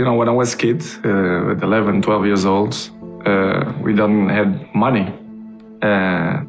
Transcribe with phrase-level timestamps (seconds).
[0.00, 2.72] you know, when I was a kid, uh, at 11, 12 years old,
[3.26, 5.06] uh, we don't had money.
[5.82, 6.40] Uh,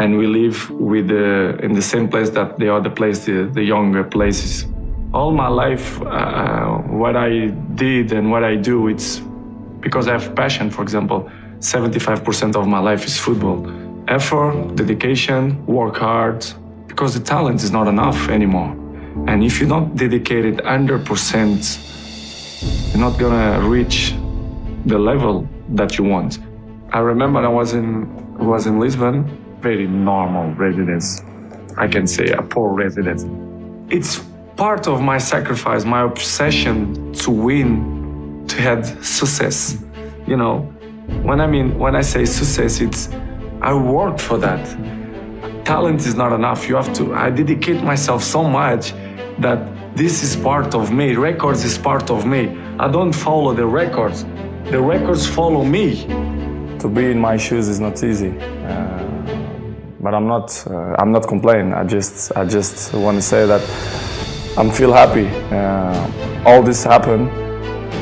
[0.00, 3.62] and we live with the, in the same place that the other place, the, the
[3.62, 4.66] younger places.
[5.14, 7.46] All my life, uh, what I
[7.76, 9.22] did and what I do, it's
[9.78, 10.68] because I have passion.
[10.68, 11.30] For example,
[11.60, 13.58] 75% of my life is football.
[14.08, 16.44] Effort, dedication, work hard,
[16.88, 18.72] because the talent is not enough anymore.
[19.28, 21.95] And if you're not dedicated 100%,
[22.96, 24.14] you're not gonna reach
[24.86, 26.38] the level that you want.
[26.94, 29.16] I remember I was in was in Lisbon,
[29.60, 31.20] very normal residence.
[31.76, 33.26] I can say a poor residence.
[33.90, 34.24] It's
[34.56, 39.76] part of my sacrifice, my obsession to win, to have success.
[40.26, 40.60] You know,
[41.22, 43.10] when I mean when I say success, it's
[43.60, 44.64] I worked for that.
[45.66, 46.66] Talent is not enough.
[46.66, 47.14] You have to.
[47.14, 48.94] I dedicate myself so much
[49.38, 51.14] that this is part of me.
[51.14, 52.56] Records is part of me.
[52.78, 54.24] I don't follow the records.
[54.70, 56.06] The records follow me.
[56.80, 59.02] To be in my shoes is not easy, uh,
[59.98, 60.66] but I'm not.
[60.66, 61.72] Uh, I'm not complaining.
[61.72, 62.36] I just.
[62.36, 63.62] I just want to say that
[64.58, 65.26] I'm feel happy.
[65.54, 67.30] Uh, all this happened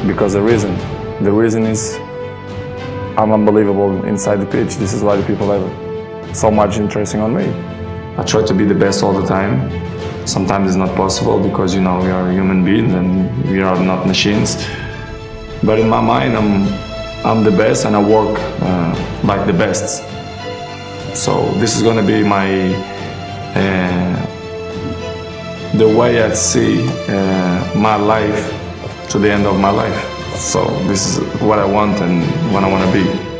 [0.06, 0.76] because the reason.
[1.22, 1.96] The reason is
[3.16, 4.74] I'm unbelievable inside the pitch.
[4.74, 7.46] This is why the people have so much interesting on me.
[8.18, 9.70] I try to be the best all the time.
[10.26, 14.06] Sometimes it's not possible because you know we are human beings and we are not
[14.06, 14.56] machines.
[15.62, 16.66] But in my mind, I'm
[17.24, 20.02] I'm the best and I work uh, like the best.
[21.14, 22.48] So this is gonna be my
[23.54, 24.26] uh,
[25.74, 28.50] the way I see uh, my life
[29.10, 30.00] to the end of my life.
[30.36, 33.33] So this is what I want and what I want to be.